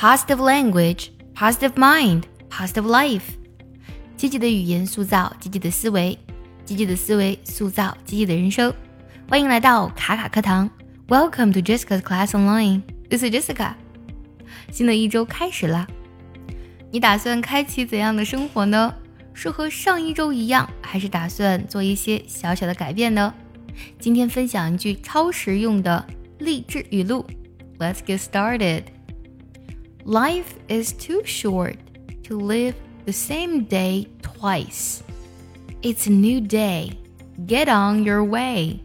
[0.00, 3.20] positive language, positive mind, positive life。
[4.16, 6.18] 积极的语言塑造积极的思维，
[6.64, 8.72] 积极的思维塑造积极的人生。
[9.28, 10.70] 欢迎来到卡卡课堂
[11.06, 12.80] ，Welcome to Jessica's Class Online。
[13.10, 13.74] This is Jessica。
[14.72, 15.86] 新的一周开始了，
[16.90, 18.94] 你打算开启怎样的生活呢？
[19.34, 23.34] 是和上一周一样，还是打算做一些小小的改变呢？
[23.98, 26.06] 今天分享一句超实用的
[26.38, 27.26] 励志语录。
[27.78, 28.84] Let's get started.
[30.09, 31.77] Life is too short
[32.23, 32.75] to live
[33.05, 35.01] the same day twice.
[35.81, 36.97] It's a new day.
[37.47, 38.81] Get on your way.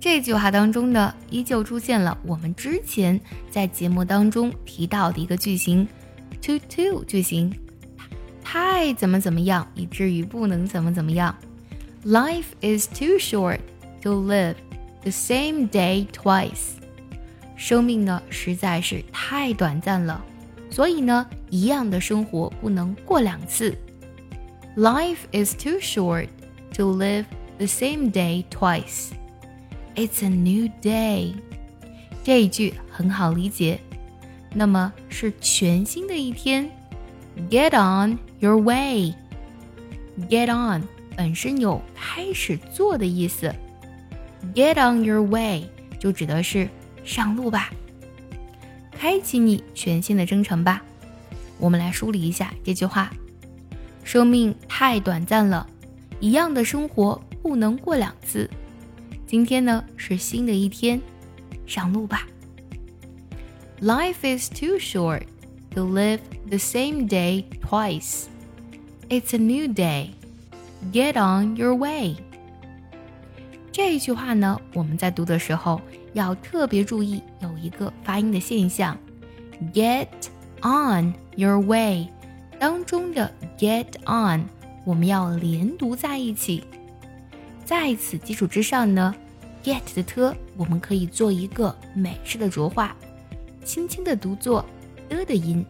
[0.00, 3.20] 这句话当中呢，依旧出现了我们之前
[3.50, 5.86] 在节目当中提到的一个句型，
[6.40, 7.52] too too 句型，
[8.42, 11.34] 太怎么怎么样，以至于不能怎么怎么样。
[12.04, 13.58] Life is too short
[14.02, 14.54] to live
[15.02, 16.76] the same day twice。
[17.65, 20.21] 生命呢实在是太短暂了，
[20.69, 23.73] 所以呢，一样的生活不能过两次。
[24.75, 26.27] Life is too short
[26.75, 27.23] to live
[27.59, 29.11] the same day twice.
[29.95, 31.35] It's a new day。
[32.21, 33.79] 这一句很好理解，
[34.53, 36.69] 那么是全新的一天。
[37.49, 39.13] Get on your way。
[40.29, 40.83] Get on
[41.15, 43.55] 本身有开始做的意思
[44.53, 46.67] ，Get on your way 就指的是
[47.03, 47.69] 上路吧，
[48.91, 50.81] 开启你全新的征程吧。
[51.59, 53.11] 我们来梳理一下这句话：
[54.03, 55.67] 生命太短暂了，
[56.19, 58.49] 一样的生活不能过两次。
[59.25, 61.01] 今天呢是新的一天，
[61.65, 62.27] 上路吧。
[63.81, 65.23] Life is too short
[65.71, 68.25] to live the same day twice.
[69.09, 70.11] It's a new day.
[70.91, 72.15] Get on your way。
[73.73, 75.81] 这一句话呢，我们在读的时候
[76.13, 78.95] 要特别注意有一个发音的现象
[79.73, 80.07] ，get
[80.61, 82.07] on your way
[82.59, 84.45] 当中的 get on
[84.85, 86.63] 我们要连读在一起。
[87.65, 89.15] 在此基础之上呢
[89.63, 92.95] ，get 的 t 我们可以做一个美式的浊化，
[93.65, 94.63] 轻轻的读作
[95.09, 95.65] 的的音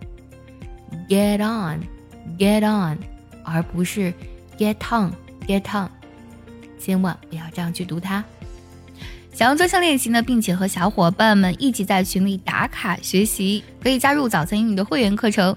[1.08, 2.98] ，get on，get on，
[3.46, 4.14] 而不是。
[4.56, 5.14] Get on,
[5.48, 5.90] get on，
[6.80, 8.24] 千万不要这样去读它。
[9.34, 15.56] 想要专项练习呢，并且和小伙伴们一起在群里打卡学习，可以加入早餐英语的会员课程。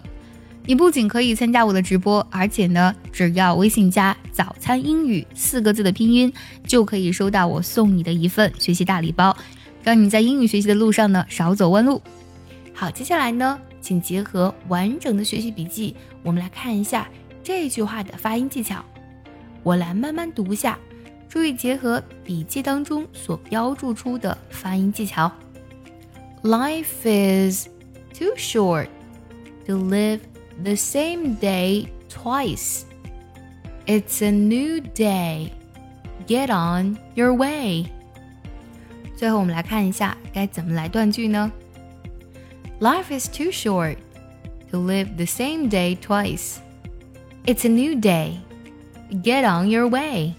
[0.65, 6.33] 你不仅可以参加我的直播，而且呢，只要微信加“早餐英语”四个字的拼音，
[6.67, 9.37] 就可以收到我送你的一份学习大礼包，
[9.85, 12.03] 让你在英语学习的路上呢少走弯路。
[12.75, 17.07] 好，接下来呢，请结合完整的学习笔记，我们来看一下。
[17.45, 18.85] 这句话的发音技巧，
[19.63, 20.77] 我来慢慢读下，
[21.30, 25.32] 注意结合笔记当中所标注出的发音技巧。
[26.44, 27.68] Life is
[28.14, 28.88] too short
[29.66, 30.20] to live
[30.64, 32.82] the same day twice.
[33.86, 35.52] It's a new day.
[36.28, 37.88] Get on your way.
[39.16, 41.52] 最后，我们来看一下该怎么来断句呢？
[42.80, 43.98] Life is too short
[44.72, 46.58] to live the same day twice.
[47.46, 48.38] It's a new day.
[49.12, 50.34] Get on your way.